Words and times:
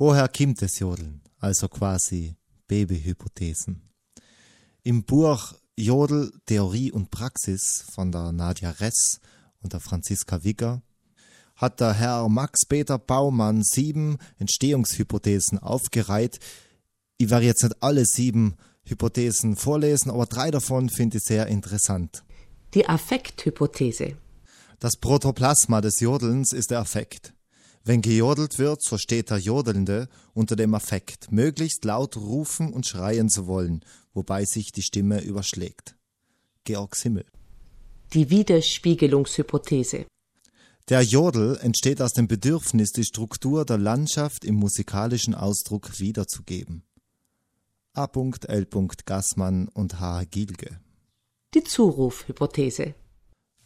Woher 0.00 0.28
kommt 0.28 0.62
das 0.62 0.78
Jodeln? 0.78 1.20
Also 1.40 1.68
quasi 1.68 2.34
Babyhypothesen. 2.68 3.82
Im 4.82 5.04
Buch 5.04 5.52
Jodel, 5.76 6.32
Theorie 6.46 6.90
und 6.90 7.10
Praxis 7.10 7.84
von 7.92 8.10
der 8.10 8.32
Nadja 8.32 8.70
Ress 8.70 9.20
und 9.60 9.74
der 9.74 9.80
Franziska 9.80 10.42
Wigger 10.42 10.80
hat 11.54 11.80
der 11.80 11.92
Herr 11.92 12.30
Max 12.30 12.64
Peter 12.64 12.98
Baumann 12.98 13.62
sieben 13.62 14.16
Entstehungshypothesen 14.38 15.58
aufgereiht. 15.58 16.38
Ich 17.18 17.28
werde 17.28 17.44
jetzt 17.44 17.62
nicht 17.62 17.76
alle 17.82 18.06
sieben 18.06 18.56
Hypothesen 18.84 19.54
vorlesen, 19.54 20.10
aber 20.10 20.24
drei 20.24 20.50
davon 20.50 20.88
finde 20.88 21.18
ich 21.18 21.24
sehr 21.24 21.46
interessant. 21.46 22.24
Die 22.72 22.88
Affekthypothese. 22.88 24.16
Das 24.78 24.96
Protoplasma 24.96 25.82
des 25.82 26.00
Jodelns 26.00 26.54
ist 26.54 26.70
der 26.70 26.78
Affekt. 26.78 27.34
Wenn 27.82 28.02
gejodelt 28.02 28.58
wird, 28.58 28.82
so 28.82 28.98
steht 28.98 29.30
der 29.30 29.38
Jodelnde 29.38 30.08
unter 30.34 30.54
dem 30.54 30.74
Affekt, 30.74 31.32
möglichst 31.32 31.84
laut 31.84 32.16
rufen 32.16 32.72
und 32.72 32.86
schreien 32.86 33.30
zu 33.30 33.46
wollen, 33.46 33.84
wobei 34.12 34.44
sich 34.44 34.72
die 34.72 34.82
Stimme 34.82 35.22
überschlägt. 35.22 35.96
Georg 36.64 36.94
Simmel. 36.94 37.24
Die 38.12 38.28
Widerspiegelungshypothese. 38.28 40.06
Der 40.88 41.02
Jodel 41.02 41.56
entsteht 41.62 42.02
aus 42.02 42.12
dem 42.12 42.26
Bedürfnis, 42.26 42.92
die 42.92 43.04
Struktur 43.04 43.64
der 43.64 43.78
Landschaft 43.78 44.44
im 44.44 44.56
musikalischen 44.56 45.34
Ausdruck 45.34 46.00
wiederzugeben. 46.00 46.82
A. 47.94 48.08
L. 48.46 48.66
Gassmann 49.06 49.68
und 49.68 50.00
H. 50.00 50.24
Gilge. 50.24 50.80
Die 51.54 51.64
Zurufhypothese. 51.64 52.94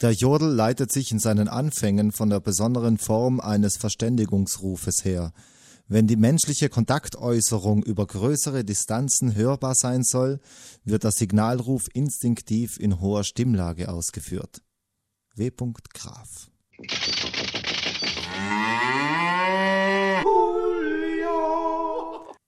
Der 0.00 0.10
Jodel 0.10 0.48
leitet 0.48 0.92
sich 0.92 1.12
in 1.12 1.18
seinen 1.18 1.48
Anfängen 1.48 2.12
von 2.12 2.28
der 2.28 2.40
besonderen 2.40 2.98
Form 2.98 3.40
eines 3.40 3.76
Verständigungsrufes 3.76 5.04
her. 5.04 5.32
Wenn 5.86 6.06
die 6.06 6.16
menschliche 6.16 6.68
Kontaktäußerung 6.68 7.82
über 7.82 8.06
größere 8.06 8.64
Distanzen 8.64 9.34
hörbar 9.34 9.74
sein 9.74 10.02
soll, 10.02 10.40
wird 10.84 11.04
der 11.04 11.12
Signalruf 11.12 11.88
instinktiv 11.92 12.78
in 12.80 13.00
hoher 13.00 13.22
Stimmlage 13.22 13.88
ausgeführt. 13.88 14.62
W. 15.36 15.50
Graf. 15.92 16.50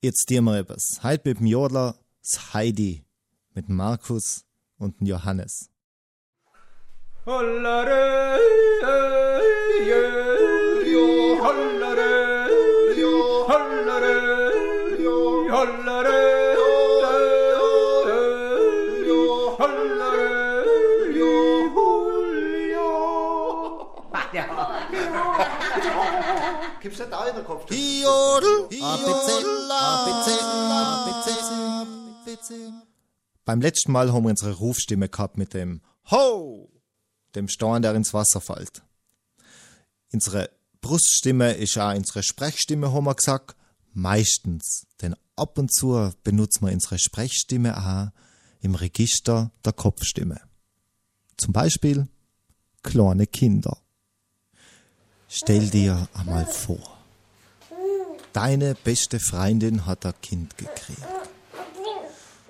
Jetzt 0.00 0.30
dir 0.30 0.40
mal 0.40 0.58
etwas. 0.60 1.00
Halt 1.02 1.24
mit 1.24 1.38
dem 1.38 1.46
Jodler 1.46 1.96
Heidi, 2.54 3.04
mit 3.54 3.68
Markus 3.68 4.44
und 4.78 4.94
Johannes. 5.00 5.50
Hollare, 5.56 5.64
hollare, 5.64 5.64
hollare, 5.64 5.74
hollare. 5.74 7.15
Gibt's 26.80 27.00
nicht 27.00 27.12
auch 27.12 27.26
in 27.26 27.34
der 27.34 27.42
Kopf? 27.42 27.66
Jodel, 27.72 28.68
Beim 33.44 33.60
letzten 33.60 33.90
Mal 33.90 34.12
haben 34.12 34.22
wir 34.22 34.30
unsere 34.30 34.52
Rufstimme 34.52 35.08
gehabt 35.08 35.36
mit 35.36 35.54
dem 35.54 35.80
Ho, 36.12 36.45
dem 37.36 37.48
Stein, 37.48 37.82
der 37.82 37.94
ins 37.94 38.14
Wasser 38.14 38.40
fällt. 38.40 38.82
Unsere 40.12 40.50
Bruststimme 40.80 41.52
ist 41.52 41.78
auch 41.78 41.94
unsere 41.94 42.22
Sprechstimme, 42.22 42.92
haben 42.92 43.04
wir 43.04 43.14
gesagt. 43.14 43.56
Meistens, 43.92 44.86
denn 45.00 45.16
ab 45.36 45.58
und 45.58 45.72
zu 45.72 46.12
benutzen 46.22 46.66
wir 46.66 46.72
unsere 46.72 46.98
Sprechstimme 46.98 47.76
auch 47.76 48.12
im 48.60 48.74
Register 48.74 49.50
der 49.64 49.72
Kopfstimme. 49.72 50.40
Zum 51.36 51.52
Beispiel 51.52 52.08
kleine 52.82 53.26
Kinder. 53.26 53.78
Stell 55.28 55.70
dir 55.70 56.08
einmal 56.14 56.46
vor, 56.46 56.98
deine 58.32 58.74
beste 58.74 59.18
Freundin 59.18 59.86
hat 59.86 60.06
ein 60.06 60.14
Kind 60.22 60.56
gekriegt. 60.56 61.02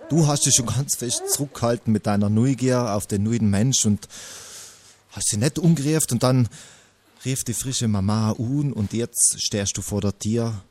Du 0.08 0.26
hast 0.26 0.46
dich 0.46 0.54
schon 0.54 0.66
ganz 0.66 0.94
fest 0.96 1.30
zurückgehalten 1.30 1.92
mit 1.92 2.06
deiner 2.06 2.28
Neugier 2.28 2.94
auf 2.94 3.06
den 3.06 3.24
neuen 3.24 3.50
Mensch 3.50 3.84
und 3.86 4.08
hast 5.16 5.30
sie 5.30 5.38
nicht 5.38 5.58
umgerufen 5.58 6.12
und 6.12 6.22
dann 6.22 6.48
rief 7.24 7.42
die 7.42 7.54
frische 7.54 7.88
Mama 7.88 8.32
an 8.32 8.72
und 8.72 8.92
jetzt 8.92 9.40
stehst 9.40 9.76
du 9.76 9.82
vor 9.82 10.02
der 10.02 10.16
Tür 10.18 10.62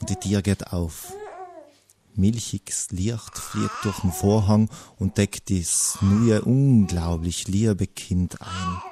und 0.00 0.10
die 0.10 0.16
Tür 0.16 0.42
geht 0.42 0.72
auf. 0.72 1.12
Milchiges 2.14 2.90
Licht 2.90 3.38
fliegt 3.38 3.84
durch 3.84 4.00
den 4.00 4.12
Vorhang 4.12 4.68
und 4.98 5.16
deckt 5.16 5.50
das 5.50 5.98
neue, 6.00 6.42
unglaublich 6.42 7.48
liebe 7.48 7.86
Kind 7.86 8.40
ein. 8.42 8.82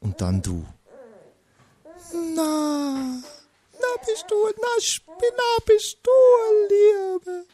Und 0.00 0.20
dann 0.20 0.42
du. 0.42 0.66
Na, 2.12 3.20
na 3.72 4.02
bist 4.06 4.24
du, 4.28 4.34
na 4.56 4.80
Spinner 4.80 5.56
bist 5.66 5.98
du, 6.02 6.10
Liebe. 6.68 7.46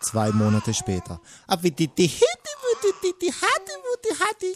Zwei 0.00 0.30
Monate 0.32 0.72
später. 0.74 1.20
Aber 1.46 1.62
die, 1.62 1.72
die, 1.72 1.88
die, 1.88 2.08
die, 2.08 2.92
die, 3.02 3.14
die, 3.20 3.32
hatte, 3.32 3.72
die, 4.04 4.14
hatte, 4.18 4.46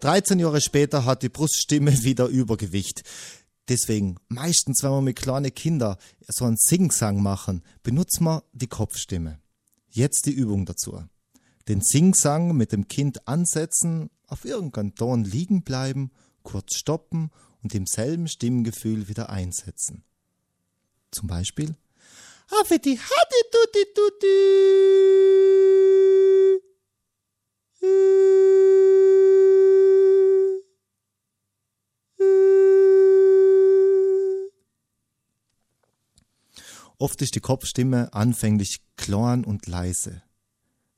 13 0.00 0.38
Jahre 0.38 0.60
später 0.60 1.06
hat 1.06 1.22
die 1.22 1.30
Bruststimme 1.30 1.90
wieder 2.02 2.26
Übergewicht. 2.26 3.02
Deswegen, 3.68 4.16
meistens, 4.28 4.82
wenn 4.82 4.90
wir 4.90 5.00
mit 5.00 5.16
kleinen 5.16 5.54
Kindern 5.54 5.96
so 6.28 6.44
einen 6.44 6.58
Singsang 6.58 7.22
machen, 7.22 7.62
benutzen 7.82 8.24
wir 8.24 8.44
die 8.52 8.66
Kopfstimme. 8.66 9.40
Jetzt 9.88 10.26
die 10.26 10.32
Übung 10.32 10.66
dazu. 10.66 11.02
Den 11.68 11.80
Singsang 11.80 12.54
mit 12.54 12.72
dem 12.72 12.88
Kind 12.88 13.26
ansetzen, 13.26 14.10
auf 14.26 14.44
irgendeinem 14.44 14.94
Ton 14.94 15.24
liegen 15.24 15.62
bleiben 15.62 16.10
kurz 16.44 16.76
stoppen 16.76 17.30
und 17.62 17.74
im 17.74 17.86
selben 17.86 18.28
Stimmgefühl 18.28 19.08
wieder 19.08 19.30
einsetzen. 19.30 20.04
Zum 21.10 21.26
Beispiel 21.26 21.74
Hafeti 22.50 22.96
hati 22.96 23.42
tuti 23.50 23.84
tuti. 23.94 24.34
Oft 37.04 37.20
ist 37.20 37.34
die 37.34 37.40
Kopfstimme 37.40 38.14
anfänglich 38.14 38.80
klein 38.96 39.44
und 39.44 39.66
leise. 39.66 40.22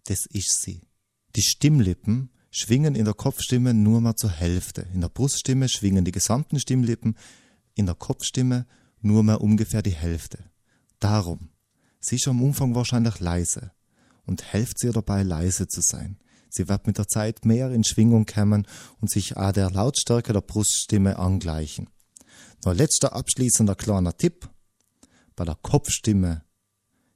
Das 0.05 0.27
ist 0.27 0.63
sie. 0.63 0.83
Die 1.35 1.43
Stimmlippen 1.43 2.31
schwingen 2.51 2.95
in 2.95 3.05
der 3.05 3.15
Kopfstimme 3.15 3.75
nur 3.75 4.01
mal 4.01 4.15
zur 4.15 4.31
Hälfte. 4.31 4.87
In 4.95 5.01
der 5.01 5.09
Bruststimme 5.09 5.69
schwingen 5.69 6.05
die 6.05 6.13
gesamten 6.13 6.61
Stimmlippen, 6.61 7.17
in 7.75 7.87
der 7.87 7.97
Kopfstimme 7.97 8.67
nur 9.01 9.25
mal 9.25 9.35
ungefähr 9.35 9.83
die 9.83 9.95
Hälfte. 9.95 10.39
Darum, 11.01 11.49
sie 11.99 12.17
ist 12.17 12.29
am 12.29 12.41
Umfang 12.41 12.75
wahrscheinlich 12.75 13.19
leise 13.19 13.73
und 14.27 14.45
helft 14.45 14.85
ihr 14.85 14.93
dabei, 14.93 15.25
leise 15.25 15.67
zu 15.67 15.81
sein. 15.81 16.19
Sie 16.57 16.71
wird 16.71 16.87
mit 16.87 16.97
der 16.97 17.07
Zeit 17.07 17.45
mehr 17.45 17.71
in 17.71 17.85
Schwingung 17.85 18.25
kommen 18.25 18.67
und 19.03 19.11
sich 19.11 19.37
auch 19.37 19.53
der 19.53 19.71
Lautstärke 19.71 20.33
der 20.33 20.41
Bruststimme 20.41 21.19
angleichen. 21.19 21.91
Noch 22.65 22.73
letzter 22.73 23.13
abschließender 23.13 23.75
kleiner 23.75 24.17
Tipp. 24.17 24.49
Bei 25.35 25.45
der 25.45 25.59
Kopfstimme 25.61 26.45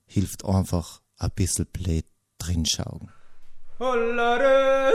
hilft 0.04 0.44
einfach 0.44 1.00
ein 1.16 1.30
bisschen 1.34 1.64
blöd 1.72 2.04
drinschauen. 2.36 3.10
Hollare, 3.78 4.92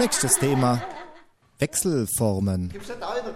Nächstes 0.00 0.38
Thema. 0.38 0.82
Wechselformen. 1.58 2.70
Gibt's 2.70 2.90
auch 2.90 3.16
in 3.18 3.24
der? 3.24 3.34